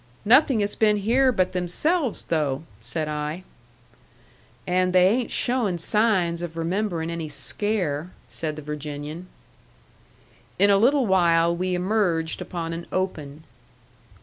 [0.25, 3.43] "Nothing has been here but themselves, though," said I.
[4.65, 9.27] "And they ain't showing signs of remembering any scare," said the Virginian.
[10.57, 13.43] In a little while we emerged upon an open.